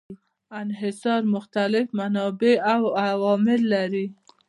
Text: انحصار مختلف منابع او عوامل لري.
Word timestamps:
انحصار 0.61 1.21
مختلف 1.35 1.85
منابع 1.99 2.55
او 2.73 2.81
عوامل 3.05 3.61
لري. 3.73 4.07